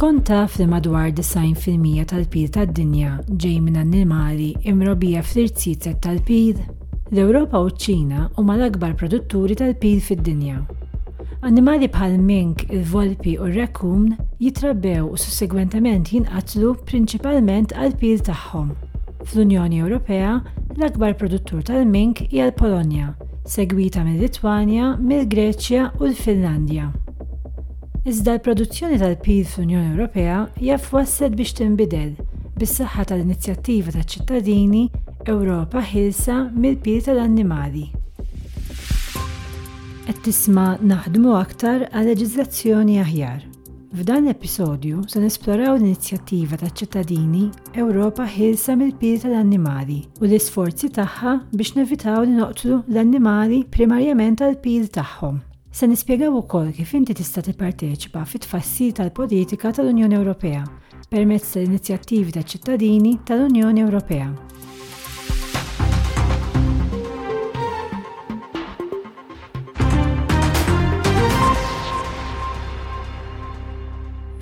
Kont 0.00 0.22
taf 0.26 0.54
li 0.58 0.64
madwar 0.64 1.10
90% 1.12 2.06
tal 2.08 2.22
pil 2.32 2.46
tad-dinja 2.54 3.08
ġej 3.42 3.56
minn 3.60 3.74
annimali 3.76 4.54
imrobija 4.70 5.20
fl-irtizet 5.22 5.98
tal 6.00 6.16
pil 6.24 6.56
l-Ewropa 7.12 7.60
u 7.60 7.66
ċ-Ċina 7.68 8.22
huma 8.40 8.56
l-akbar 8.56 8.94
produtturi 8.96 9.58
tal 9.60 9.74
pil 9.82 9.98
fid-dinja. 10.06 10.62
Annimali 11.44 11.90
bħal 11.92 12.14
mink, 12.30 12.64
il-volpi 12.70 13.34
u 13.42 13.50
r-rakun 13.50 14.06
jitrabbew 14.40 15.04
u 15.10 15.20
sussegwentament 15.20 16.14
jinqatlu 16.14 16.72
prinċipalment 16.88 17.76
għal 17.76 17.98
pil 18.00 18.24
tagħhom. 18.30 18.72
Fl-Unjoni 19.28 19.82
Ewropea, 19.84 20.32
l-akbar 20.78 21.12
produttur 21.20 21.60
tal-mink 21.68 22.24
hija 22.30 22.48
l-Polonja, 22.48 23.12
segwita 23.44 24.08
mill-Litwanja, 24.08 24.94
mill-Greċja 24.96 25.90
u 26.00 26.08
l-Finlandja. 26.08 26.88
Iżda 28.04 28.32
l-produzzjoni 28.38 28.96
tal-pil 28.98 29.42
fl-Unjoni 29.44 29.90
Ewropea 29.90 30.38
jaf 30.64 30.86
wasset 30.96 31.34
biex 31.36 31.52
tinbidel 31.58 32.12
bis-saħħa 32.60 33.02
tal-inizjattiva 33.10 33.92
tal-ċittadini 33.92 34.84
Ewropa 35.28 35.82
ħilsa 35.84 36.36
mill-pil 36.56 37.02
tal-annimali. 37.04 37.82
Qed 40.06 40.22
tisma' 40.24 40.78
naħdmu 40.80 41.34
aktar 41.42 41.84
għal 41.90 42.08
leġiżlazzjoni 42.14 42.96
aħjar. 43.04 43.44
F'dan 44.00 44.24
l-episodju 44.30 45.04
se 45.12 45.20
nesploraw 45.24 45.76
l-inizjattiva 45.76 46.56
ta' 46.62 46.72
ċittadini 46.72 47.50
Ewropa 47.76 48.24
ħilsa 48.32 48.78
mill 48.80 48.96
pil 49.02 49.20
tal-annimali 49.26 50.00
u 50.22 50.24
l-isforzi 50.24 50.88
tagħha 50.96 51.36
biex 51.52 51.76
nevitaw 51.82 52.24
li 52.24 52.40
noqtlu 52.40 52.80
l-annimali 52.94 53.66
primarjament 53.68 54.40
għal 54.48 54.56
pil 54.64 54.88
tagħhom. 54.88 55.42
Se 55.72 55.86
nispjegaw 55.86 56.34
ukoll 56.34 56.72
kif 56.74 56.90
inti 56.98 57.14
tista' 57.14 57.44
tipparteċipa 57.46 58.24
fit-tfassir 58.26 58.90
tal-politika 58.98 59.70
tal-Unjoni 59.76 60.16
Ewropea 60.18 60.64
permezz 61.12 61.52
tal-inizjattivi 61.54 62.34
ta' 62.34 62.42
ċittadini 62.42 63.12
tal-Unjoni 63.28 63.84
Ewropea. 63.84 64.26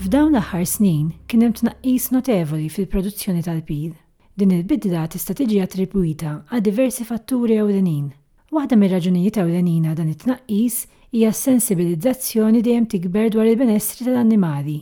F'dawn 0.01 0.33
l-aħħar 0.33 0.65
snin 0.65 1.13
kien 1.29 1.45
hemm 1.45 1.55
tnaqqis 1.61 2.09
notevoli 2.17 2.73
fil-produzzjoni 2.73 3.45
tal-pil. 3.45 3.93
Din 4.33 4.57
il-bidla 4.57 5.05
tista' 5.13 5.37
tiġi 5.37 5.61
attribwita 5.61 6.39
għal 6.49 6.65
diversi 6.65 7.05
fatturi 7.05 7.61
ewlenin. 7.61 8.09
Waħda 8.49 8.79
mir-raġunijiet 8.81 9.43
ewlenina 9.45 9.93
dan 9.93 10.09
it-tnaqqis 10.17 10.87
hija 11.13 11.33
sensibilizzazzjoni 11.33 12.63
dejjem 12.65 12.85
tikber 12.87 13.31
dwar 13.33 13.47
il-benessri 13.49 14.05
tal-annimali. 14.05 14.81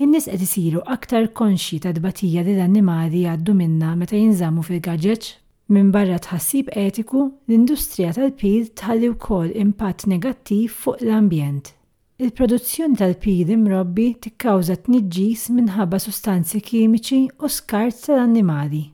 In-nies 0.00 0.26
qed 0.30 0.40
isiru 0.40 0.80
aktar 0.86 1.26
konxi 1.36 1.80
ta' 1.84 1.92
dbatija 1.96 2.44
li 2.46 2.54
l-annimali 2.56 3.26
għaddu 3.28 3.52
minna 3.58 3.92
meta 4.00 4.16
jinżammu 4.16 4.64
fil-gaġġeġ 4.64 5.28
minn 5.74 5.90
barra 5.94 6.16
tħassib 6.24 6.72
etiku 6.80 7.26
l-industrija 7.46 8.14
tal-pil 8.16 8.70
tħalli 8.80 9.12
wkoll 9.12 9.52
impatt 9.60 10.06
negattiv 10.10 10.72
fuq 10.80 11.04
l-ambjent. 11.04 11.74
Il-produzzjoni 12.20 12.96
tal-pil 13.00 13.52
imrobbi 13.54 14.10
tikkawża 14.24 14.80
tniġġis 14.86 15.46
minħabba 15.58 16.00
sustanzi 16.04 16.60
kimiċi 16.64 17.22
u 17.38 17.48
skart 17.52 18.00
tal-annimali. 18.06 18.86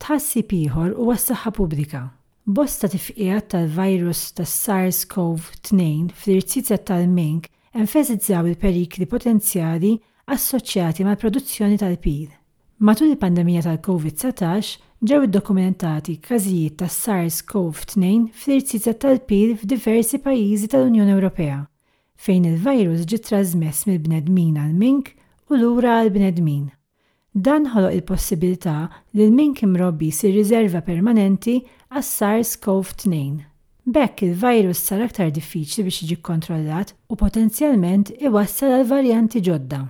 Tħassib 0.00 0.52
ieħor 0.62 0.96
huwa 0.96 1.16
s-saħħa 1.20 1.54
pubblika 1.56 2.06
Bosta 2.46 2.86
tifqijat 2.88 3.48
tal-virus 3.50 4.30
tas 4.30 4.50
SARS-CoV-2 4.54 6.12
fl-irtizet 6.14 6.84
tal-mink 6.86 7.48
enfezizzaw 7.74 8.46
il-perikli 8.46 9.08
potenzjali 9.10 9.96
assoċjati 10.30 11.02
mal 11.08 11.18
produzzjoni 11.18 11.80
tal-pil. 11.82 12.28
Matul 12.86 13.10
il-pandemija 13.10 13.64
tal-COVID-19 13.66 14.76
ġew 15.10 15.20
id-dokumentati 15.26 16.20
każijiet 16.22 16.78
tas 16.84 17.00
SARS-CoV-2 17.08 18.04
fl-irtizet 18.38 19.02
tal-pil 19.02 19.56
f'diversi 19.64 20.22
pajjiżi 20.22 20.70
tal-Unjoni 20.76 21.16
Ewropea, 21.16 21.64
fejn 22.16 22.46
il-virus 22.54 23.02
ġi 23.10 23.24
trasmess 23.26 23.88
mill-bnedmin 23.90 24.54
għal-mink 24.62 25.16
u 25.50 25.58
lura 25.64 25.98
għal-bnedmin. 25.98 26.70
Dan 27.36 27.66
ħoloq 27.68 27.92
il-possibilità 27.92 28.86
li 29.12 29.26
l-min 29.26 29.50
kim 29.52 29.74
robbi 29.76 30.08
si 30.10 30.30
riserva 30.32 30.80
permanenti 30.80 31.58
għas 31.92 32.08
SARS-CoV-2. 32.20 33.18
Bekk 33.92 34.22
il-virus 34.24 34.80
sar 34.88 35.02
aktar 35.04 35.28
diffiċli 35.36 35.82
biex 35.84 35.98
jiġi 36.06 36.16
kontrollat 36.24 36.94
u 37.12 37.18
potenzjalment 37.20 38.14
iwassal 38.24 38.72
għal 38.78 38.88
varjanti 38.88 39.42
ġodda. 39.50 39.80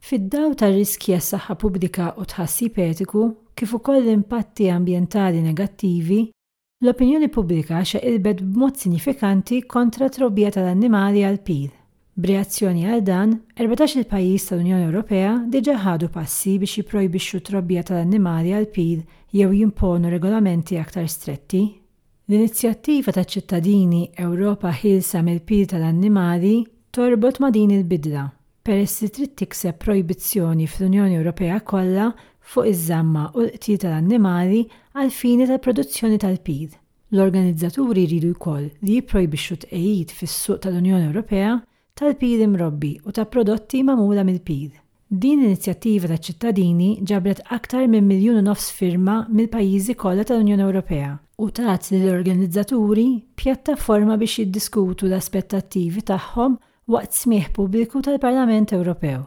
Fid-daw 0.00 0.54
ta' 0.56 0.70
riskja 0.72 1.18
s 1.20 1.34
saħħa 1.34 1.56
pubblika 1.60 2.06
u 2.16 2.24
tħassib 2.32 2.80
etiku 2.86 3.26
kif 3.54 3.74
ukoll 3.76 4.00
l-impatti 4.00 4.70
ambjentali 4.72 5.42
negattivi, 5.44 6.22
l-opinjoni 6.80 7.28
pubblika 7.28 7.84
il-bed 7.84 8.40
b'mod 8.48 8.80
sinifikanti 8.80 9.60
kontra 9.68 10.08
trobija 10.08 10.56
tal-annimali 10.56 11.20
għal-pil. 11.28 11.68
B'reazzjoni 12.20 12.82
għal 12.84 13.00
dan, 13.06 13.30
14 13.56 14.00
il-pajjiż 14.02 14.42
tal-Unjoni 14.50 14.84
Ewropea 14.90 15.28
diġa 15.52 15.76
ħadu 15.86 16.10
passi 16.12 16.56
biex 16.60 16.80
jiprojbixxu 16.82 17.38
trobbija 17.48 17.84
tal-annimali 17.88 18.50
għal 18.52 18.66
pil 18.74 18.98
jew 19.32 19.48
jimponu 19.56 20.10
regolamenti 20.12 20.76
aktar 20.76 21.08
stretti. 21.08 21.62
L-inizjattiva 22.28 23.14
ta' 23.16 23.24
ċittadini 23.24 24.02
Ewropa 24.24 24.72
ħilsa 24.82 25.22
mill-pil 25.24 25.64
tal-annimali 25.72 26.52
torbot 26.92 27.40
ma' 27.40 27.50
din 27.56 27.72
il-bidla 27.78 28.26
peress 28.68 29.00
li 29.00 29.08
trid 29.16 29.32
tikseb 29.40 29.80
projbizzjoni 29.80 30.68
fl-Unjoni 30.68 31.16
Ewropea 31.22 31.62
kollha 31.64 32.10
fuq 32.52 32.68
iż-żamma 32.74 33.24
u 33.32 33.46
l-qtil 33.46 33.80
tal-annimali 33.86 34.66
għal 34.92 35.14
fini 35.16 35.48
tal-produzzjoni 35.48 36.20
tal-pil. 36.20 36.68
L-organizzaturi 37.16 38.04
jridu 38.12 38.34
jkoll 38.36 38.68
li 38.84 39.00
jipprojbixxu 39.00 39.60
tqejjid 39.64 40.12
fis-suq 40.20 40.60
tal-Unjoni 40.68 41.08
Ewropea 41.08 41.56
tal-pir 42.00 42.40
imrobbi 42.40 42.96
u 43.04 43.12
ta' 43.12 43.24
prodotti 43.24 43.82
mamula 43.82 44.22
mill-pir. 44.24 44.70
Din 45.10 45.42
l-inizjattiva 45.42 46.08
ta' 46.08 46.16
ċittadini 46.24 46.94
ġabret 47.08 47.42
aktar 47.52 47.84
minn 47.92 48.06
miljun 48.08 48.38
u 48.40 48.44
nofs 48.46 48.70
firma 48.72 49.18
mill-pajjiżi 49.28 49.96
kollha 50.00 50.24
tal-Unjoni 50.24 50.64
Ewropea 50.64 51.10
u 51.44 51.50
tat 51.50 51.90
lill-organizzaturi 51.92 53.04
pjattaforma 53.36 54.16
biex 54.22 54.38
jiddiskutu 54.40 55.10
l-aspettattivi 55.10 56.00
tagħhom 56.12 56.56
waqt 56.94 57.20
smieħ 57.20 57.50
pubbliku 57.60 58.00
tal-Parlament 58.08 58.72
Ewropew. 58.80 59.20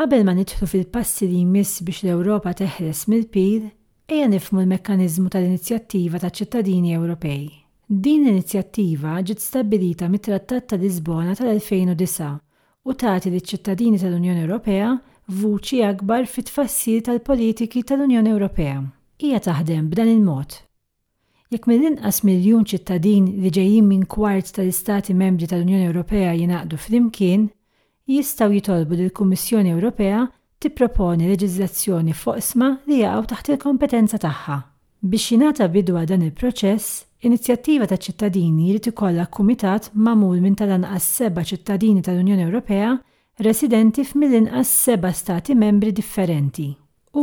Qabel 0.00 0.24
ma 0.24 0.38
nidħlu 0.38 0.70
fil-passi 0.72 1.28
li 1.34 1.44
jmiss 1.44 1.84
biex 1.84 2.06
l-Ewropa 2.08 2.56
teħles 2.62 3.04
mill-pir, 3.12 3.68
ejja 4.08 4.32
nifmu 4.34 4.64
l-mekkaniżmu 4.64 5.28
tal-inizjattiva 5.36 6.22
ta' 6.24 6.32
ċittadini 6.32 6.96
Ewropej. 6.96 7.44
Din 7.90 8.20
l-inizjattiva 8.26 9.14
ġiet 9.24 9.40
stabbilita 9.40 10.10
mit-Trattat 10.12 10.66
ta' 10.68 10.76
Lisbona 10.82 11.32
tal-2009 11.38 12.26
u 12.84 12.94
tagħti 13.00 13.30
liċ-ċittadini 13.32 14.00
tal-Unjoni 14.02 14.42
Ewropea 14.44 14.90
vuċi 15.38 15.78
akbar 15.88 16.28
fit 16.28 16.50
tfassir 16.52 17.00
tal-politiki 17.08 17.80
tal-Unjoni 17.88 18.34
Ewropea. 18.34 18.74
Hija 19.24 19.40
taħdem 19.48 19.88
b'dan 19.94 20.12
il-mod. 20.18 20.52
Jekk 21.48 21.70
mill-inqas 21.72 22.20
miljun 22.28 22.68
ċittadin 22.68 23.32
li 23.40 23.54
ġejjin 23.56 23.88
minn 23.88 24.04
kwart 24.04 24.52
tal-Istati 24.58 25.16
membri 25.16 25.48
tal-Unjoni 25.48 25.88
Ewropea 25.88 26.36
jingħaqdu 26.42 26.82
flimkien, 26.84 27.48
jistgħu 28.04 28.54
jitolbu 28.60 29.00
lill 29.00 29.14
kummissjoni 29.16 29.72
Ewropea 29.72 30.26
tipproponi 30.60 31.24
leġiżlazzjoni 31.32 32.12
fuq 32.20 32.42
isma 32.44 32.74
li 32.84 33.00
jaqgħu 33.06 33.30
taħt 33.32 33.56
il-kompetenza 33.56 34.20
tagħha. 34.28 34.64
Biex 35.06 35.28
jingħata 35.30 35.66
bidwa 35.72 36.00
dan 36.10 36.22
il-proċess, 36.26 37.04
inizjattiva 37.28 37.86
ta' 37.86 37.98
ċittadini 38.02 38.72
li 38.74 38.80
tikolla 38.82 39.28
kumitat 39.30 39.92
mamul 39.94 40.40
minn 40.42 40.56
tal-anqas 40.58 41.04
seba' 41.20 41.44
ċittadini 41.46 42.02
tal-Unjoni 42.02 42.42
Ewropea 42.48 42.88
residenti 43.46 44.02
f'mill-inqas 44.02 44.72
seba' 44.88 45.12
stati 45.14 45.54
membri 45.54 45.92
differenti. 45.92 46.72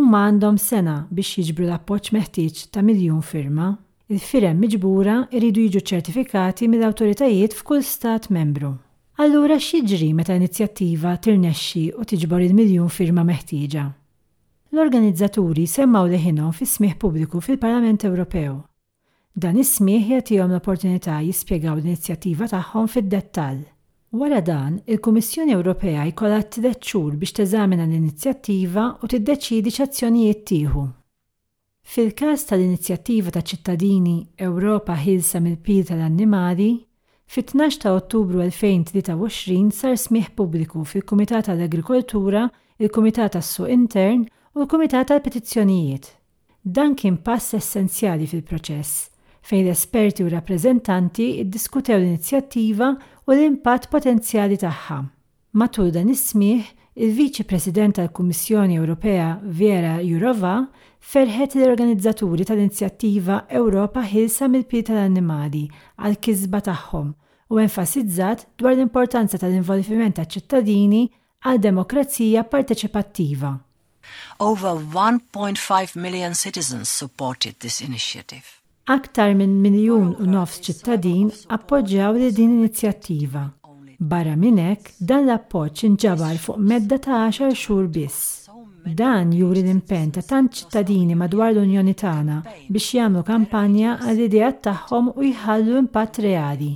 ma 0.05 0.21
għandhom 0.27 0.57
sena 0.59 0.93
biex 1.09 1.35
jiġbru 1.41 1.67
l-appoġġ 1.67 2.15
meħtieġ 2.15 2.63
ta' 2.71 2.81
miljon 2.83 3.19
firma. 3.23 3.67
Il-firem 4.07 4.57
miġbura 4.61 5.17
iridu 5.35 5.67
jiġu 5.67 5.83
ċertifikati 5.91 6.69
mill-awtoritajiet 6.71 7.55
f'kull 7.59 7.83
stat 7.83 8.29
membru. 8.29 8.71
Allura 9.19 9.57
x'jiġri 9.59 10.13
meta 10.13 10.35
inizjattiva 10.35 11.17
tirnexxi 11.17 11.89
u 11.95 12.07
tiġbor 12.07 12.41
il-miljun 12.47 12.87
firma 12.89 13.23
meħtieġa? 13.27 13.87
L-organizzaturi 14.75 15.63
semmaw 15.71 16.07
leħinhom 16.11 16.51
fis 16.57 16.73
smieħ 16.77 16.95
pubbliku 16.99 17.39
fil-Parlament 17.41 18.03
Ewropew. 18.09 18.55
Dan 19.35 19.59
is-smieħ 19.61 20.09
jagħtihom 20.13 20.49
l-opportunità 20.51 21.19
jispjegaw 21.23 21.77
l-inizjattiva 21.79 22.47
tagħhom 22.51 22.89
fid-dettall. 22.91 23.61
Wara 24.19 24.41
dan, 24.43 24.81
il-Kummissjoni 24.85 25.55
Ewropea 25.55 26.03
jkollha 26.09 26.41
tliet 26.55 26.81
xhur 26.83 27.15
biex 27.21 27.33
teżamina 27.39 27.85
l-inizjattiva 27.87 28.85
u 29.03 29.09
tiddeċiedi 29.13 29.73
x'azzjonijiet 29.77 30.43
tieħu. 30.51 30.83
Fil-każ 31.95 32.43
tal-inizjattiva 32.51 33.31
ta' 33.35 33.43
ċittadini 33.47 34.17
Ewropa 34.43 34.95
ħilsa 35.03 35.39
mill-pil 35.43 35.85
tal-annimali, 35.91 36.71
Fit-12 37.27 37.77
ta' 37.81 37.91
Ottubru 37.95 38.37
2023 38.45 39.69
sar 39.73 39.97
smieħ 39.97 40.29
pubbliku 40.37 40.83
fil-Kumitat 40.87 41.47
tal-Agrikoltura, 41.49 42.45
il-Kumitat 42.79 43.33
tas-Suq 43.35 43.71
Intern 43.73 44.21
u 44.53 44.61
l-Kumitat 44.61 45.09
tal-Petizzjonijiet. 45.11 46.11
Dan 46.61 46.93
kien 46.95 47.17
pass 47.25 47.53
essenzjali 47.57 48.29
fil-proċess, 48.29 49.09
fejn 49.45 49.65
l-esperti 49.65 50.23
u 50.25 50.29
rappreżentanti 50.31 51.31
iddiskutew 51.41 51.97
l-inizjattiva 51.97 52.93
u 53.25 53.33
l-impatt 53.35 53.89
potenzjali 53.91 54.61
tagħha. 54.61 55.01
Matul 55.57 55.91
dan 55.97 56.13
is-smieħ 56.13 56.71
il-Viċi 56.95 57.43
President 57.43 57.97
tal-Kummissjoni 57.99 58.77
Ewropea 58.79 59.27
Vera 59.59 59.97
Jurova 59.99 60.55
ferħet 61.11 61.57
l-organizzaturi 61.59 62.45
tal-inizjattiva 62.47 63.41
Ewropa 63.51 64.03
ħilsa 64.07 64.47
mill-piri 64.49 64.85
tal-annimali 64.89 65.65
għal 65.99 66.15
kisba 66.23 66.61
tagħhom 66.69 67.09
u 67.51 67.59
enfasizzat 67.61 68.45
dwar 68.55 68.77
l-importanza 68.77 69.37
tal-involviment 69.43 70.15
ta' 70.21 70.25
ċittadini 70.25 71.03
għal 71.45 71.59
demokrazija 71.67 72.45
parteċipattiva. 72.53 73.51
Over 74.39 74.79
1.5 74.95 75.99
million 75.99 76.33
citizens 76.33 76.87
supported 76.89 77.59
this 77.59 77.81
initiative. 77.81 78.55
Aktar 78.87 79.33
minn 79.35 79.59
miljun 79.63 80.13
u 80.15 80.31
nofs 80.31 80.61
ċittadin 80.63 81.27
appoġġjaw 81.51 82.15
li 82.23 82.31
din 82.31 82.59
inizjattiva 82.61 83.49
Barra 83.99 84.35
minnek, 84.35 84.79
dan 85.01 85.23
l-appoċ 85.27 85.85
inġabar 85.87 86.37
fuq 86.41 86.57
medda 86.59 86.97
ta' 86.99 87.21
10 87.31 87.53
xhur 87.55 87.87
biss. 87.87 88.47
Dan 88.85 89.31
juri 89.33 89.63
l-impen 89.63 90.11
ta' 90.11 90.21
tant 90.29 90.51
ċittadini 90.55 91.15
madwar 91.17 91.53
l-Unjoni 91.55 91.95
tagħna 91.97 92.39
biex 92.69 92.89
jagħmlu 92.97 93.23
kampanja 93.25 93.95
għall 94.03 94.23
ideat 94.27 94.59
tagħhom 94.67 95.13
u 95.15 95.25
jħallu 95.31 95.77
impatt 95.83 96.19
reali. 96.25 96.73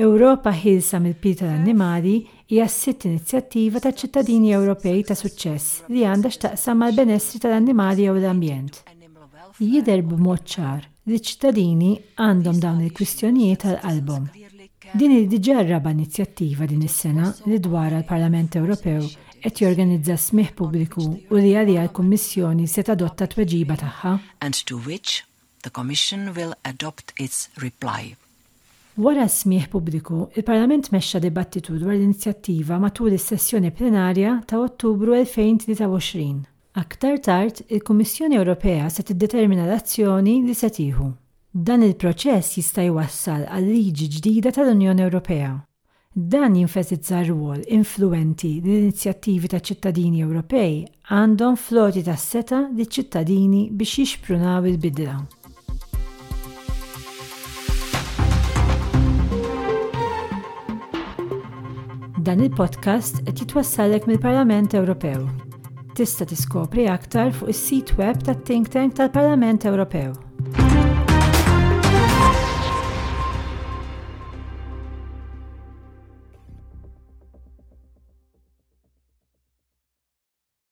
Ewropa 0.00 0.52
ħilsa 0.54 1.00
mill-pita 1.02 1.48
l-annimali 1.50 2.14
hija 2.52 2.68
sitt 2.70 3.04
inizjattiva 3.10 3.82
ta' 3.82 3.92
ċittadini 3.92 4.54
Ewropej 4.56 5.02
ta' 5.10 5.18
suċċess 5.18 5.90
li 5.90 6.06
għandha 6.06 6.32
x'taqsam 6.36 6.80
mal-benessri 6.84 7.42
tal-annimali 7.44 8.06
jew 8.08 8.14
l-ambjent. 8.22 8.80
Jidher 9.60 10.00
b'mod 10.06 10.46
ċar 10.48 10.86
li 11.10 11.18
ċittadini 11.18 11.92
għandhom 12.22 12.62
dawn 12.62 12.86
il-kwistjonijiet 12.86 13.66
tal-qalbhom 13.66 14.30
Din 14.96 15.10
id 15.10 15.46
raba 15.68 15.90
inizjattiva 15.90 16.64
din 16.66 16.80
is-sena 16.80 17.34
li 17.44 17.58
dwar 17.58 17.92
l-Parlament 17.92 18.54
Ewropew 18.54 19.04
qed 19.42 19.54
jorganizza 19.62 20.16
smih 20.16 20.50
pubbliku 20.58 21.02
u 21.30 21.36
li 21.38 21.52
għalija 21.54 21.84
l-Kummissjoni 21.84 22.66
se 22.66 22.82
tadotta 22.82 23.28
tweġiba 23.30 23.76
tagħha. 23.82 24.14
And 24.42 24.54
to 24.66 24.78
which 24.86 25.22
the 25.62 25.70
Commission 25.70 26.26
will 26.34 26.54
adopt 26.72 27.14
its 27.26 27.46
reply. 27.62 28.16
Wara 28.96 29.28
smieħ 29.30 29.68
pubbliku, 29.72 30.24
il-Parlament 30.36 30.90
mexxa 30.92 31.22
dibattitu 31.22 31.78
dwar 31.78 31.94
l-inizjattiva 31.94 32.80
matul 32.82 33.14
is-sessjoni 33.14 33.70
plenarja 33.70 34.40
ta' 34.46 34.58
Ottubru 34.58 35.14
2023. 35.14 36.26
Aktar 36.82 37.22
tard, 37.30 37.62
il-Kummissjoni 37.68 38.42
Ewropea 38.42 38.90
se 38.90 39.06
tiddetermina 39.06 39.70
l-azzjoni 39.70 40.40
li 40.50 40.54
se 40.54 40.72
tieħu. 40.80 41.12
Dan 41.52 41.82
il-proċess 41.82 42.54
jista' 42.60 42.84
jwassal 42.86 43.42
għal 43.50 43.64
liġi 43.74 44.06
ġdida 44.06 44.52
tal-Unjoni 44.54 45.02
Ewropea. 45.02 45.48
Dan 46.14 46.54
jinfetizza 46.54 47.24
rwol 47.26 47.64
influenti 47.74 48.52
l-inizjattivi 48.62 49.50
ta' 49.50 49.58
ċittadini 49.58 50.22
Ewropej 50.22 50.76
għandhom 51.10 51.56
floti 51.58 52.04
ta' 52.06 52.14
seta 52.14 52.60
li 52.70 52.86
ċittadini 52.86 53.64
biex 53.74 53.98
jixprunaw 53.98 54.70
il-bidla. 54.70 55.16
Dan 62.22 62.46
il-podcast 62.46 63.24
qed 63.26 63.42
jitwassalek 63.42 64.06
mill-Parlament 64.06 64.78
Ewropew. 64.78 65.26
Tista' 65.98 66.30
tiskopri 66.30 66.86
aktar 66.86 67.34
fuq 67.34 67.50
is-sit 67.50 67.96
web 67.98 68.22
tat-Think 68.22 68.70
Tank 68.70 68.94
tal-Parlament 69.02 69.66
Ewropew 69.66 70.29